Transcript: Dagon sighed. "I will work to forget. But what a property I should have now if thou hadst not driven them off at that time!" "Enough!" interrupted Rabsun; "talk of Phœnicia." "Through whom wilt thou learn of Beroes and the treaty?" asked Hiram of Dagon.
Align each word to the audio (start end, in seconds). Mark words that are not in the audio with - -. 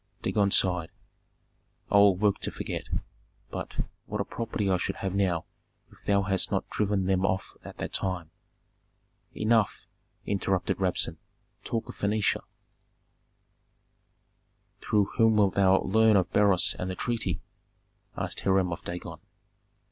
Dagon 0.23 0.49
sighed. 0.49 0.89
"I 1.91 1.97
will 1.97 2.15
work 2.15 2.39
to 2.39 2.49
forget. 2.49 2.85
But 3.51 3.75
what 4.07 4.19
a 4.19 4.25
property 4.25 4.67
I 4.67 4.77
should 4.77 4.95
have 4.95 5.13
now 5.13 5.45
if 5.91 6.03
thou 6.07 6.23
hadst 6.23 6.49
not 6.49 6.67
driven 6.71 7.05
them 7.05 7.23
off 7.23 7.53
at 7.63 7.77
that 7.77 7.93
time!" 7.93 8.31
"Enough!" 9.35 9.85
interrupted 10.25 10.79
Rabsun; 10.79 11.17
"talk 11.63 11.87
of 11.87 11.95
Phœnicia." 11.97 12.41
"Through 14.79 15.05
whom 15.17 15.35
wilt 15.35 15.53
thou 15.53 15.79
learn 15.83 16.15
of 16.15 16.33
Beroes 16.33 16.75
and 16.79 16.89
the 16.89 16.95
treaty?" 16.95 17.39
asked 18.17 18.39
Hiram 18.39 18.71
of 18.73 18.83
Dagon. 18.83 19.19